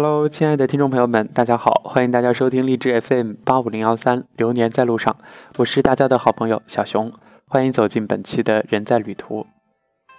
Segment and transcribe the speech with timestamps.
[0.00, 5.16] Hello，亲爱的听众朋友们，大家好，欢迎大家收听励志 FM 八五零幺三，流年在路上，
[5.56, 7.14] 我是大家的好朋友小熊，
[7.48, 9.48] 欢迎走进本期的人在旅途。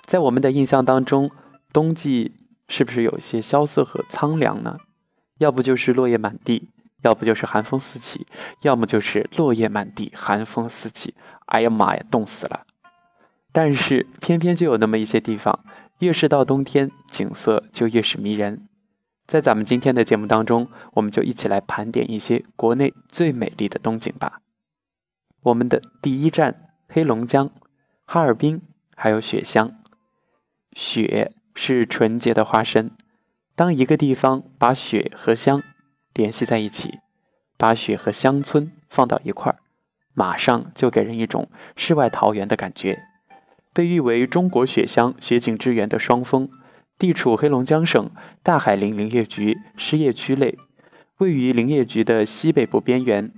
[0.06, 1.32] 在我们的印象当中，
[1.72, 2.34] 冬季
[2.68, 4.80] 是不是有些萧瑟和苍凉呢？
[5.38, 6.68] 要不就是落叶满地，
[7.02, 8.28] 要不就是寒风四起，
[8.62, 11.16] 要么就是落叶满地，寒风四起。
[11.46, 12.66] 哎呀妈呀，冻死了！
[13.54, 15.62] 但是偏偏就有那么一些地方，
[16.00, 18.66] 越是到冬天，景色就越是迷人。
[19.30, 24.42] 在咱们今天的节目当中，我们就一起来盘点一些国内最美丽的冬景吧。
[25.44, 27.52] 我们的第一站，黑龙江、
[28.06, 28.64] 哈尔滨，
[28.96, 29.74] 还有雪乡。
[30.74, 32.90] 雪是纯洁的化身。
[33.56, 35.62] 当一个地方把雪和乡
[36.16, 36.98] 联系在一起，
[37.56, 39.60] 把雪和乡村放到一块儿，
[40.16, 43.04] 马上就给人一种世外桃源的感觉。
[43.74, 46.50] 被誉为中国雪乡、雪景之源的双峰。
[47.00, 48.12] 地处黑龙江省
[48.44, 50.58] 大海林林业局失业区内，
[51.18, 53.32] 位于林业局的西北部边缘，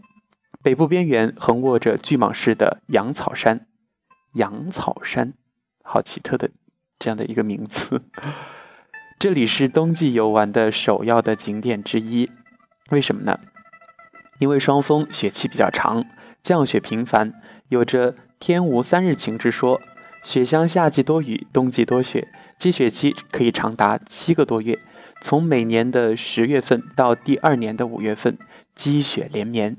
[0.63, 3.67] 北部边缘横卧着巨蟒式的羊草山。
[4.33, 5.33] 羊草山，
[5.83, 6.49] 好奇特的
[6.97, 8.01] 这样的一个名字。
[9.19, 12.31] 这里是冬季游玩的首要的景点之一。
[12.89, 13.39] 为什么呢？
[14.39, 16.05] 因为双峰雪期比较长，
[16.41, 17.33] 降雪频繁，
[17.69, 19.79] 有着“天无三日晴”之说。
[20.23, 22.27] 雪乡夏季多雨，冬季多雪。
[22.61, 24.77] 积雪期可以长达七个多月，
[25.23, 28.37] 从每年的十月份到第二年的五月份，
[28.75, 29.77] 积雪连绵，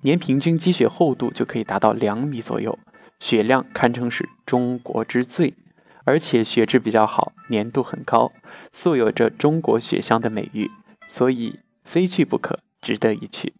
[0.00, 2.80] 年平均积雪厚度就可以达到两米左右，
[3.20, 5.54] 雪量堪称是中国之最，
[6.04, 8.32] 而且雪质比较好，粘度很高，
[8.72, 10.72] 素有着“中国雪乡”的美誉，
[11.06, 13.54] 所以非去不可，值得一去。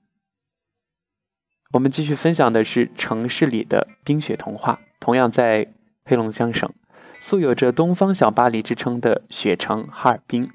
[1.73, 5.73] 我们继续分享的是城市里的冰雪童话，同样在
[6.05, 6.75] 黑龙江省。
[7.21, 10.51] 素有着“东方小巴黎”之称的雪城哈尔滨，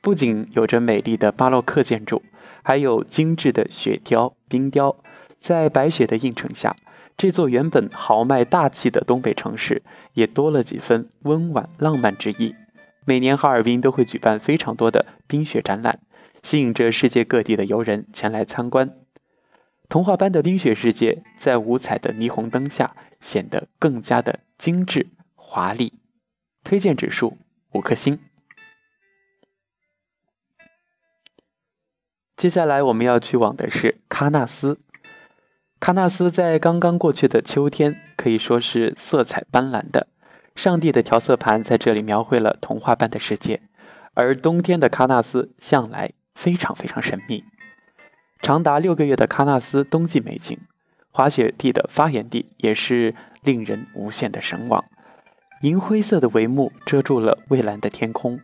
[0.00, 2.22] 不仅有着美丽的巴洛克建筑，
[2.62, 4.96] 还有精致的雪雕、冰雕。
[5.40, 6.76] 在白雪的映衬下，
[7.18, 9.82] 这座原本豪迈大气的东北城市
[10.14, 12.54] 也多了几分温婉浪漫之意。
[13.04, 16.00] 每年哈尔滨都会举办非常多的冰雪展览，
[16.42, 18.94] 吸引着世界各地的游人前来参观。
[19.90, 25.92] 童话般的冰雪世界，在五彩的霓虹灯下显得更加的精致华丽。
[26.64, 27.36] 推荐指数
[27.72, 28.18] 五颗星。
[32.36, 34.80] 接下来我们要去往的是喀纳斯。
[35.78, 40.08] 喀纳斯在刚刚过去的秋天可以说是色彩斑斓的，
[40.56, 43.60] 上帝的调色盘在这里描绘了童话般的世界。
[44.14, 47.44] 而冬天的喀纳斯向来非常非常神秘。
[48.40, 50.58] 长达六个月的喀纳斯冬季美景，
[51.10, 54.84] 滑雪地的发源地也是令人无限的神往。
[55.64, 58.40] 银灰色的帷幕遮住了蔚蓝的天空，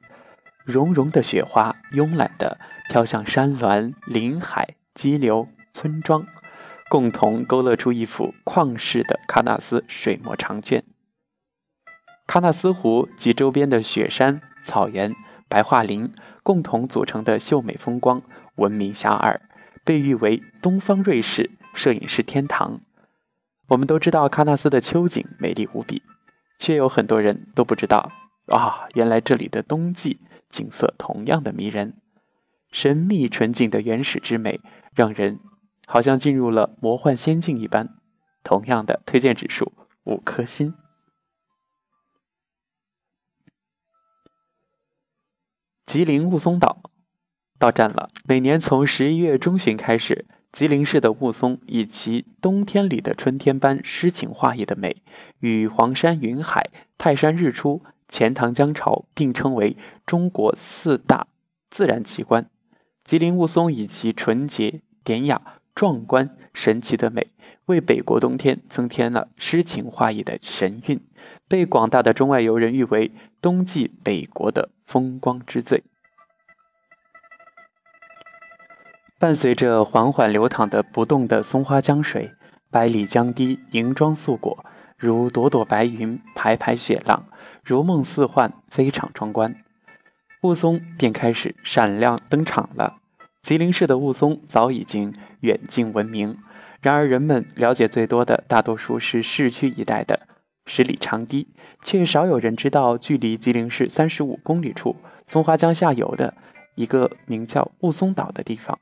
[0.64, 2.58] 融融的雪花慵懒地
[2.88, 6.26] 飘向山峦、林海、激流、村庄，
[6.88, 10.82] 共同勾勒出一幅旷世的喀纳斯水墨长卷。
[12.26, 15.14] 喀纳斯湖及周边的雪山、草原、
[15.47, 18.22] 白桦林共同组成的秀美风光，
[18.54, 19.41] 闻名遐迩，
[19.84, 22.81] 被誉为“东方瑞士”摄影师天堂。
[23.69, 26.02] 我们都知道喀纳斯的秋景美丽无比。
[26.60, 28.12] 却有很多人都不知道
[28.47, 28.87] 啊！
[28.93, 31.97] 原来这里的冬季景色同样的迷人，
[32.71, 34.60] 神秘纯净的原始之美，
[34.94, 35.41] 让人
[35.87, 37.97] 好像进入了魔幻仙境一般。
[38.44, 39.72] 同样的推荐指数
[40.04, 40.75] 五颗星。
[45.87, 46.82] 吉林雾凇岛
[47.59, 50.26] 到站了，每年从十一月中旬开始。
[50.53, 54.97] 吉林市的雾凇，以其冬天里的春天般诗情画意的美，
[55.38, 61.28] 与黄山云海、泰山日出、钱塘江潮并称为中国四大
[61.71, 62.50] 自然奇观。
[63.05, 65.41] 吉林雾凇以其纯洁、典雅、
[65.75, 67.28] 壮观、神奇的美，
[67.67, 71.00] 为北国冬天增添了诗情画意的神韵，
[71.49, 75.85] 被广大的中外游人誉为冬季北国的风光之最。
[79.20, 82.32] 伴随着缓缓流淌的不动的松花江水，
[82.70, 84.64] 百里江堤银装素裹，
[84.96, 87.25] 如朵朵白云，排排雪浪，
[87.62, 89.56] 如梦似幻，非常壮观。
[90.40, 92.96] 雾凇便开始闪亮登场了。
[93.43, 96.38] 吉林市的雾凇早已经远近闻名，
[96.81, 100.20] 然而人们了解最多的大多数是市区一带的
[100.64, 101.46] 十里长堤，
[101.82, 104.96] 却少有人知道距离吉林市三十五公里处
[105.26, 106.32] 松花江下游的
[106.75, 108.78] 一个名叫雾凇岛的地方。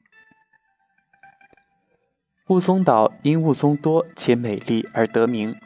[2.49, 5.57] 雾凇岛因雾凇多且美丽而得名，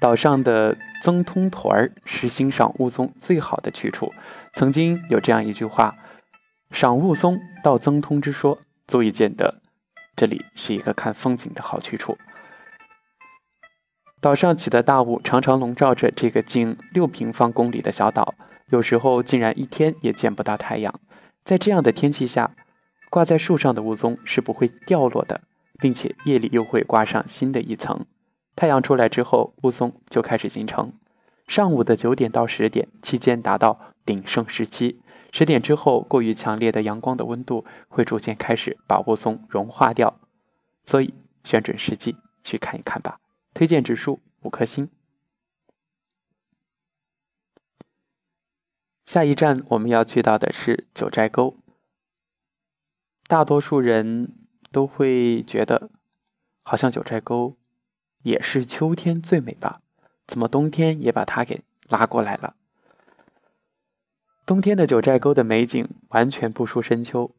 [0.00, 4.12] 岛上的曾通屯儿是欣赏雾凇最好的去处。
[4.54, 5.94] 曾经有这样一句话
[6.72, 8.58] ：“赏雾凇到曾通之说，
[8.88, 9.60] 足以见得
[10.16, 12.18] 这里是一个看风景的好去处。
[14.20, 18.34] 岛上起的大雾常常笼罩着这个近六平方公里的小岛，
[18.68, 20.98] 有时候竟然一天也见不到太阳。
[21.44, 22.50] 在这样的天气下，
[23.10, 25.42] 挂在树上的雾凇是不会掉落的，
[25.82, 28.06] 并且夜里又会挂上新的一层。
[28.54, 30.92] 太阳出来之后，雾凇就开始形成。
[31.48, 35.02] 上午的九点到十点期间达到鼎盛时期，
[35.32, 40.20] 十点之后，过于强烈的阳光的温度会逐渐开始把雾凇融化掉。
[40.84, 43.18] 所以选准时机去看一看吧。
[43.52, 44.88] 推荐指数五颗星。
[49.04, 51.56] 下一站我们要去到的是九寨沟。
[53.26, 54.41] 大多数人
[54.72, 55.90] 都会觉得，
[56.62, 57.56] 好像九寨沟
[58.22, 59.80] 也是秋天最美吧？
[60.26, 62.54] 怎么冬天也把它给拉过来了？
[64.44, 67.34] 冬天的九寨沟的美景完全不输深秋。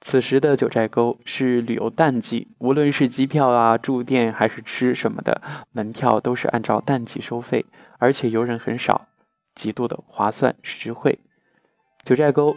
[0.00, 5.42] 此时的九寨沟是旅游淡季，无论是机票啊、住店还是吃什么的，
[5.72, 7.66] 门票都是按照淡季收费，
[7.98, 9.08] 而且游人很少。
[9.56, 11.18] 极度的划算实惠，
[12.04, 12.56] 九寨沟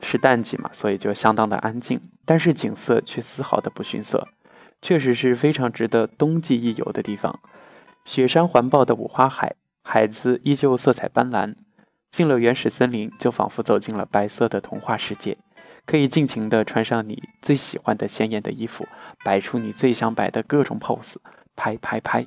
[0.00, 4.28] 是淡季嘛，所以就相当的安静，但是景色却丝毫的不逊色，
[4.82, 7.40] 确实是非常值得冬季一游的地方。
[8.04, 11.54] 雪山环抱的五花海，海子依旧色彩斑斓，
[12.12, 15.38] 进了原始森林，就仿佛走进了白色的童话世界，
[15.86, 18.86] 可以尽情的穿上你最喜欢的鲜艳的衣服，
[19.24, 21.16] 摆出你最想摆的各种 pose，
[21.56, 22.26] 拍拍拍，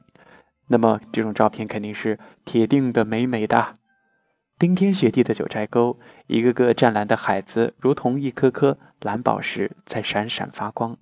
[0.66, 3.76] 那么这种照片肯定是铁定的美美的。
[4.62, 11.00] 冰天雪地的九寨沟，一个个湛蓝的海子，如同一颗颗蓝宝石在闪闪发光。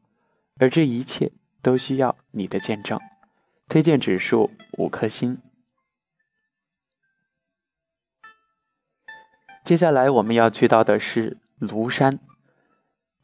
[0.58, 3.02] 而这一切都需要你的见证。
[3.68, 5.40] 推荐指数五颗星。
[9.66, 12.20] 接下来我们要去到的是庐山，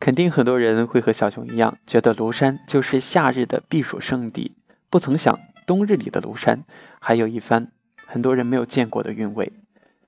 [0.01, 4.57] 肯定很多人会和小熊一样，觉得庐山就是夏日的避暑胜地。
[4.89, 6.65] 不曾想，冬日里的庐山
[6.99, 7.71] 还有一番
[8.05, 9.53] 很多人没有见过的韵味。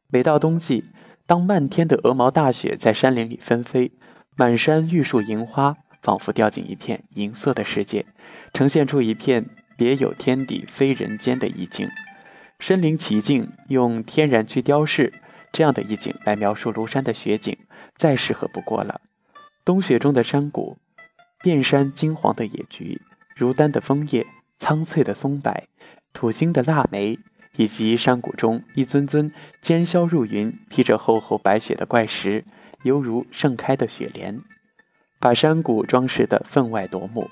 [0.10, 0.86] 每到冬季，
[1.26, 3.92] 当漫天的鹅毛大雪在山林里纷飞，
[4.36, 8.06] 满山玉树银花，仿佛掉进一片银色的世界，
[8.54, 11.90] 呈现出一片别有天地非人间的意境。
[12.60, 15.14] 身临其境，用天然去雕饰
[15.52, 17.58] 这样的意境来描述庐山的雪景，
[17.98, 19.02] 再适合不过了。
[19.66, 20.78] 冬雪中的山谷，
[21.44, 23.02] 遍山金黄的野菊，
[23.36, 24.26] 如丹的枫叶，
[24.58, 25.68] 苍翠的松柏，
[26.14, 27.20] 土星的腊梅。
[27.58, 32.46] 以及山谷中一尊尊尖削入云、披着厚厚白雪的怪石，
[32.84, 34.42] 犹如盛开的雪莲，
[35.20, 37.30] 把山谷装饰得分外夺目。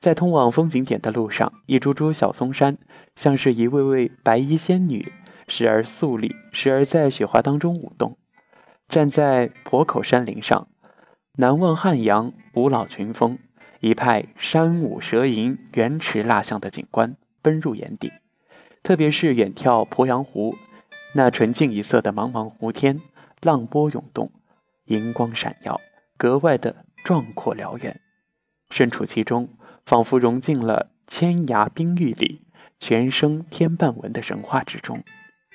[0.00, 2.78] 在通往风景点的路上，一株株小松杉
[3.14, 5.12] 像是一位位白衣仙女，
[5.48, 8.16] 时而肃立，时而在雪花当中舞动。
[8.88, 10.68] 站在坡口山林上，
[11.36, 13.38] 南望汉阳五老群峰，
[13.80, 18.12] 一派山舞蛇吟、原驰蜡象的景观奔入眼底。
[18.86, 20.54] 特别是远眺鄱阳湖，
[21.12, 23.00] 那纯净一色的茫茫湖天，
[23.42, 24.30] 浪波涌动，
[24.84, 25.80] 银光闪耀，
[26.16, 28.00] 格外的壮阔辽远。
[28.70, 29.48] 身处其中，
[29.86, 32.42] 仿佛融进了千崖冰玉里，
[32.78, 35.02] 全生天半文的神话之中。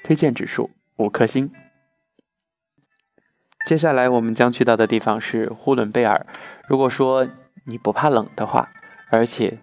[0.04, 1.54] 推荐指数五颗星。
[3.66, 6.28] 接下来我们将去到的地方是呼伦贝尔。
[6.68, 7.30] 如果说
[7.64, 8.74] 你不怕冷的话，
[9.10, 9.60] 而且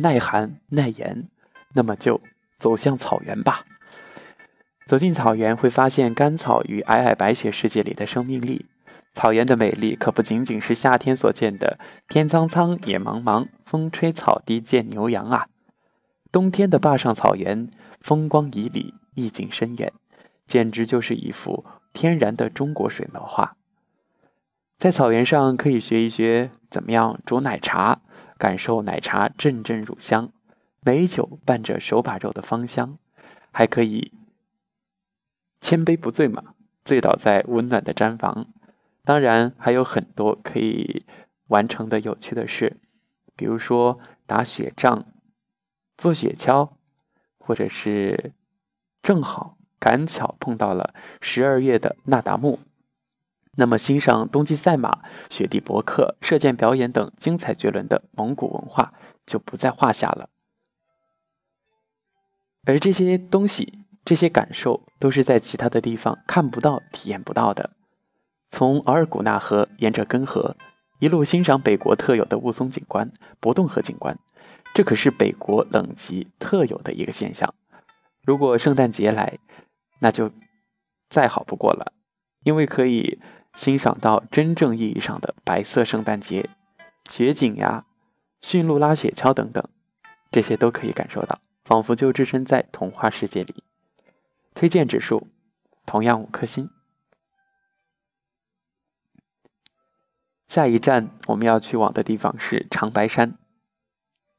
[0.00, 1.28] 耐寒耐盐，
[1.74, 2.20] 那么就。
[2.64, 3.66] 走向草原吧。
[4.86, 8.64] 走进草原，会发现干草与皑皑白雪世界里的生命力。
[9.12, 11.78] 草原的美丽可不仅仅是夏天所见的
[12.08, 15.48] 天苍苍，野茫茫，风吹草低见牛羊啊。
[16.32, 17.68] 冬天的坝上草原，
[18.00, 19.92] 风光旖旎，意境深远，
[20.46, 23.56] 简直就是一幅天然的中国水墨画。
[24.78, 28.00] 在草原上，可以学一学怎么样煮奶茶，
[28.38, 30.30] 感受奶茶阵阵乳香。
[30.84, 32.98] 美酒伴着手把肉的芳香，
[33.50, 34.12] 还可以
[35.62, 38.48] 千杯不醉嘛，醉倒在温暖的毡房。
[39.02, 41.06] 当然还有很多可以
[41.46, 42.76] 完成的有趣的事，
[43.34, 45.06] 比如说打雪仗、
[45.96, 46.72] 坐雪橇，
[47.38, 48.34] 或者是
[49.02, 52.60] 正好赶巧碰到了十二月的那达慕，
[53.52, 58.92] 那么欣赏冬季赛马、雪地博客、射箭表演等精彩绝伦的蒙古文化
[59.24, 60.28] 就不在话下了。
[62.66, 67.70] 而这些东西、这些感受，都是在其他的地方看不到、体验不到的。
[68.50, 70.56] 从额尔古纳河沿着根河，
[70.98, 74.18] 一路欣赏北国特有的雾凇景观、博洞河景观，
[74.74, 77.54] 这可是北国冷极特有的一个现象。
[78.24, 79.38] 如果圣诞节来，
[79.98, 80.30] 那就
[81.10, 81.92] 再好不过了，
[82.42, 83.18] 因为可以
[83.56, 86.48] 欣赏到真正意义上的白色圣诞节，
[87.10, 87.84] 雪景呀、
[88.40, 89.68] 驯鹿拉雪橇等等，
[90.30, 93.64] 这些都可以感受到，仿佛就置身在童话世界里。
[94.54, 95.28] 推荐指数
[95.86, 96.70] 同样五颗星。
[100.46, 103.36] 下一站我们要去往的地方是长白山。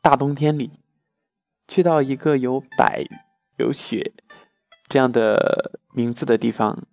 [0.01, 0.79] 大冬天里，
[1.67, 3.05] 去到一个有白
[3.57, 4.13] 有雪
[4.87, 6.85] 这样的名字的地方，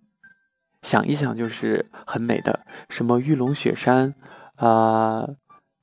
[0.81, 4.15] 想一想就是很美的，什么玉龙雪山
[4.55, 5.29] 啊、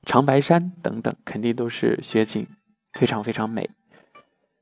[0.05, 2.47] 长白山等等，肯定都是雪景，
[2.93, 3.71] 非常非常美。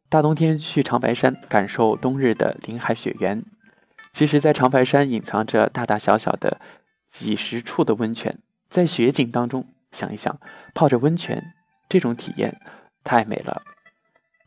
[0.09, 3.43] 大冬天去长白山，感受冬日的林海雪原。
[4.11, 6.59] 其实，在长白山隐藏着大大小小的
[7.11, 8.39] 几十处的温泉。
[8.71, 10.39] 在雪景当中，想一想，
[10.73, 11.53] 泡着温泉
[11.89, 12.59] 这种体验
[13.03, 13.61] 太美了。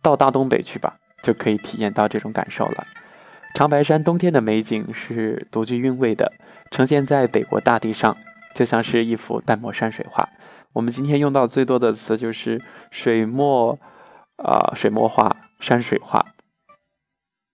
[0.02, 2.84] 到大东北去吧，就可以体验到这种感受了。
[3.54, 6.32] 长白山冬天的美景是独具韵味的，
[6.72, 8.16] 呈现在北国大地上，
[8.56, 10.28] 就像是一幅淡墨山水画。
[10.72, 13.78] 我们今天用到最多的词就是水墨
[14.36, 16.34] 啊，水墨画、山水画。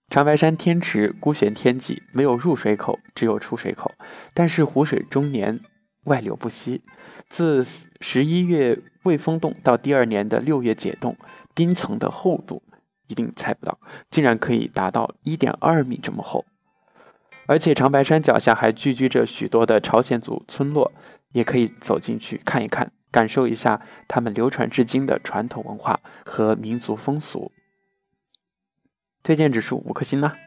[0.09, 3.95] 长白山天池孤悬天际，没有入水口，只有出水口，
[4.35, 5.61] 但是湖水终年。
[6.05, 6.81] 外流不息，
[7.29, 7.67] 自
[8.01, 11.19] 十一月未封冻到第二年的六月解冻，
[11.55, 12.63] 冰层的厚度
[13.07, 13.79] 一定猜不到，
[14.11, 16.47] 竟然可以达到一点二米这么厚。
[17.45, 20.93] 而且长白山脚下还聚居着许多的朝鲜族村落，
[21.31, 27.53] 也可以走进去看一看，感受一下他们流传至今的传统文化和民族风俗。
[29.29, 30.39] 推荐指数五颗星啦。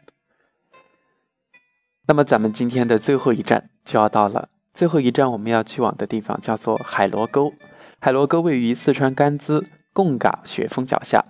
[2.04, 4.48] 那么咱们今天的最后一站就要到了。
[4.74, 7.54] 最后一站我们要去往的地方叫做海螺沟。
[8.00, 11.26] 海螺沟位于四川甘孜贡嘎雪峰脚下，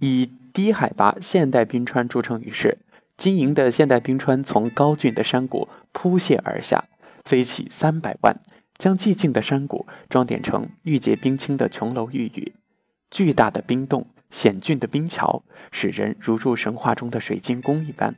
[0.00, 2.78] 以低海拔现代冰川著称于世。
[3.16, 6.86] 晶莹的现代冰川从高峻的山谷扑泻而下，
[7.24, 8.40] 飞起三百万，
[8.76, 12.54] 将寂静的山谷装点成玉洁冰清的琼楼玉宇。
[13.12, 18.16] 巨大的冰洞、险峻的冰桥，使人如入神话中的水晶宫一般。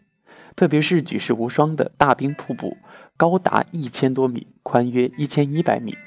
[0.57, 2.77] 特别是举世无双的大冰瀑布。
[3.17, 5.99] 高达一千多米，宽约一千一百米，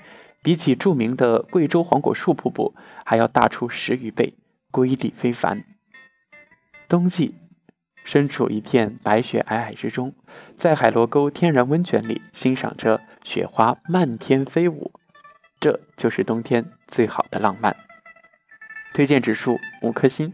[0.41, 2.73] 比起著名的贵州黄果树瀑布
[3.05, 4.33] 还要大出十余倍，
[4.71, 5.63] 瑰丽非凡。
[6.89, 7.35] 冬季，
[8.03, 10.15] 身处一片白雪皑皑之中，
[10.57, 14.91] 在海螺沟天然温泉里欣赏着雪花漫天飞舞，
[15.59, 17.75] 这就是冬天最好的浪漫。
[18.93, 20.33] 推荐指数五颗星。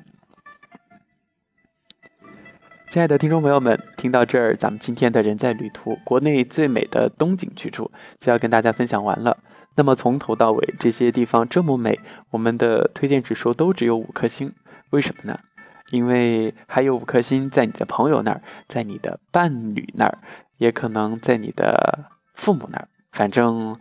[2.91, 9.37] 亲爱的听众朋友们，听到这儿，咱们今天的人在旅途国内最美的冬景去处就要跟大家分享完了。
[9.75, 11.99] 那么从头到尾，这些地方这么美，
[12.31, 14.53] 我们的推荐指数都只有五颗星，
[14.89, 15.39] 为什么呢？
[15.91, 20.17] 因为还有五颗星在你的朋友那儿，在你的伴侣那儿，
[20.57, 22.89] 也可能在你的父母那儿。
[23.11, 23.79] 反正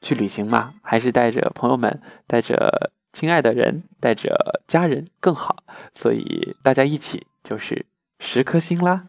[0.00, 5.64] 去旅行嘛，还是带着朋友们，带着亲爱的人，带着家人更好。
[5.94, 7.86] 所以大家一起就是。
[8.18, 9.06] 十颗星啦！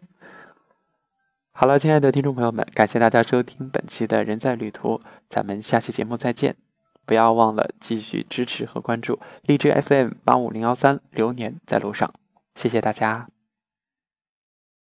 [1.54, 6.58] 好了，亲爱的听众朋友们，感谢大家收听本期的人在旅途，咱们下期节目再见！
[7.06, 12.14] 不要忘了继续支持和关注荔枝 FM 八五零幺三，流年在路上，
[12.56, 13.37] 谢谢大家。